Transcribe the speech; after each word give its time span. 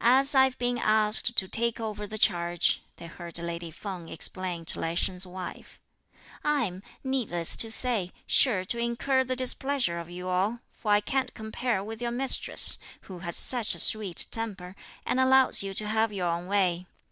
"As 0.00 0.34
I've 0.34 0.58
been 0.58 0.76
asked 0.76 1.36
to 1.36 1.46
take 1.46 1.78
over 1.78 2.04
the 2.08 2.18
charge," 2.18 2.82
they 2.96 3.06
heard 3.06 3.38
lady 3.38 3.70
Feng 3.70 4.08
explain 4.08 4.64
to 4.64 4.80
Lai 4.80 4.96
Sheng's 4.96 5.24
wife, 5.24 5.80
"I'm, 6.42 6.82
needless 7.04 7.56
to 7.58 7.70
say, 7.70 8.12
sure 8.26 8.64
to 8.64 8.78
incur 8.80 9.22
the 9.22 9.36
displeasure 9.36 10.00
of 10.00 10.10
you 10.10 10.26
all, 10.26 10.62
for 10.72 10.90
I 10.90 11.00
can't 11.00 11.32
compare 11.32 11.84
with 11.84 12.02
your 12.02 12.10
mistress, 12.10 12.76
who 13.02 13.20
has 13.20 13.36
such 13.36 13.76
a 13.76 13.78
sweet 13.78 14.26
temper, 14.32 14.74
and 15.06 15.20
allows 15.20 15.62
you 15.62 15.74
to 15.74 15.86
have 15.86 16.12
your 16.12 16.26
own 16.26 16.48
way. 16.48 16.88